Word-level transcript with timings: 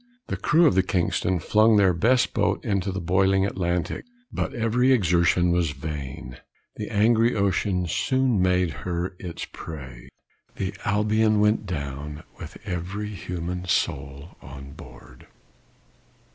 The 0.29 0.35
crew 0.35 0.65
of 0.65 0.73
the 0.73 0.81
Kingston 0.81 1.37
flung 1.37 1.75
their 1.77 1.93
best 1.93 2.33
boat 2.33 2.65
into 2.65 2.91
the 2.91 2.99
boiling 2.99 3.45
Atlantic, 3.45 4.03
but 4.31 4.51
every 4.51 4.91
exertion 4.91 5.51
was 5.51 5.73
vain 5.73 6.37
the 6.75 6.89
angry 6.89 7.35
ocean 7.35 7.85
soon 7.85 8.41
made 8.41 8.71
her 8.81 9.15
its 9.19 9.45
prey. 9.45 10.09
The 10.55 10.73
Albion 10.85 11.39
went 11.39 11.67
down 11.67 12.23
with 12.39 12.57
every 12.65 13.09
human 13.09 13.67
soul 13.67 14.37
on 14.41 14.71
board." 14.71 15.27